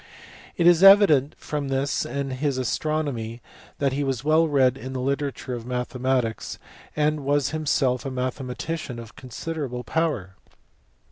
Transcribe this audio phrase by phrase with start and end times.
[0.57, 3.39] It is evident from this and his astronomy
[3.77, 6.57] that he was well read in the literature of mathematics,
[6.95, 10.33] and was himself a mathematician of considerable power.